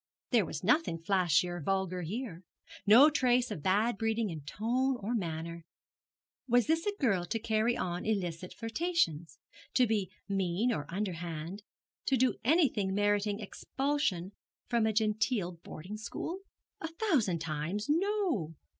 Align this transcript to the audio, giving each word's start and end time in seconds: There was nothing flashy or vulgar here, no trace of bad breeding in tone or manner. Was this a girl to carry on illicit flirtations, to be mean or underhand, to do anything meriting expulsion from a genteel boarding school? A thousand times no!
There 0.31 0.47
was 0.47 0.63
nothing 0.63 0.97
flashy 0.97 1.47
or 1.47 1.61
vulgar 1.61 2.01
here, 2.01 2.41
no 2.87 3.11
trace 3.11 3.51
of 3.51 3.61
bad 3.61 3.99
breeding 3.99 4.31
in 4.31 4.41
tone 4.41 4.97
or 4.99 5.13
manner. 5.13 5.63
Was 6.47 6.65
this 6.65 6.87
a 6.87 6.95
girl 6.99 7.23
to 7.25 7.37
carry 7.37 7.77
on 7.77 8.03
illicit 8.07 8.51
flirtations, 8.51 9.37
to 9.75 9.85
be 9.85 10.09
mean 10.27 10.73
or 10.73 10.87
underhand, 10.91 11.61
to 12.07 12.17
do 12.17 12.33
anything 12.43 12.95
meriting 12.95 13.39
expulsion 13.39 14.31
from 14.65 14.87
a 14.87 14.91
genteel 14.93 15.59
boarding 15.63 15.97
school? 15.97 16.39
A 16.79 16.87
thousand 16.87 17.37
times 17.37 17.85
no! 17.87 18.55